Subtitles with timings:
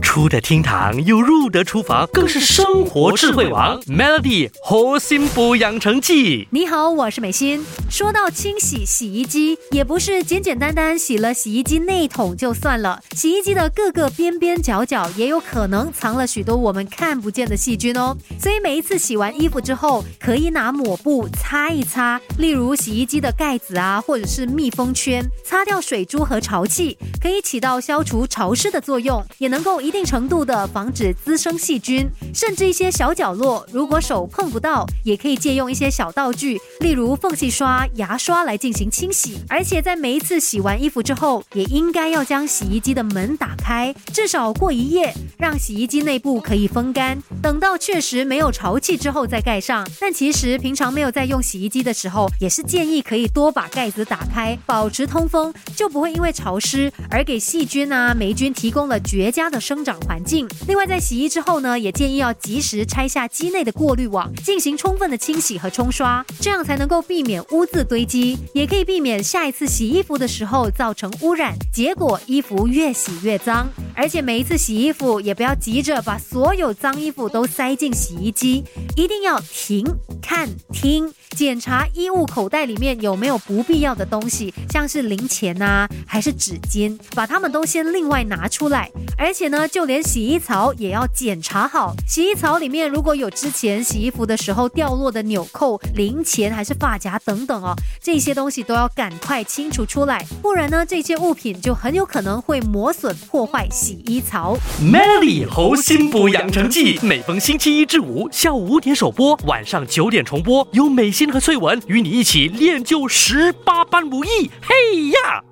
[0.00, 3.80] 出得厅堂又入得厨房，更是生活智慧王。
[3.82, 6.48] Melody 活心补养成记。
[6.50, 7.64] 你好，我是美心。
[7.90, 18.16] 说到清洗洗衣机，也不是简简单单洗了洗衣机内桶就算了，洗衣机的各个边边角角也有可能藏了许多我们看不见的细菌哦。
[18.38, 32.08] 所以每一次洗完衣服之后，可以拿抹布擦一擦，例如洗衣机的盖子啊，或者是密封圈，擦掉水珠和潮气，可以起到消除潮湿的作用，也能够一定程度的防止滋生细菌。
[32.32, 39.38] 甚至一些小角落，如果手碰不到，也可以借用一些小道具，例如缝隙刷、牙刷来进行清洗。
[39.48, 47.20] 而且在每一次洗完衣服之后，也应该要将洗衣机的门打开，至少过一夜，让洗衣机内部可以风干。
[47.42, 49.86] 等到确实没有潮气之后再盖上。
[50.00, 60.48] 但其实平常没有在用洗衣机的时候，也是建议可以多把盖子打开，保持通风，就不会因为潮湿而给细菌啊、霉菌提供了绝佳的生长环境。
[60.68, 73.68] 另外，在洗衣之后呢，也建议要及时拆下机内的过滤网，进行充分的清洗和冲刷，这样才能够避免污自堆积，也可以避免下一次洗衣服的时候造成污染，结果衣服越洗越脏。
[73.94, 78.64] 而且每一次洗衣服也不要急着把所有脏衣服都塞进洗衣机，
[78.96, 79.84] 一定要停、
[80.20, 88.90] 看、听，检查衣物口袋里面有没有不必要的东西，像是零钱呐、还是纸巾，把它们都先另外拿出来。
[89.16, 104.56] 而且呢，就连洗衣槽也要检查好，洗衣槽里面如果有之前洗衣服的时候掉落的纽扣、零钱还是发夹等等哦，这些东西都要赶快清除出来，不然呢，这些物品就很有可能会磨损破坏洗衣槽。
[104.82, 114.50] Melly 猴心补养成记，每逢星期一至五下午五点首播，晚上九点重播，由美心和翠文与你一起练就十八般武艺。
[114.62, 115.49] 嘿呀！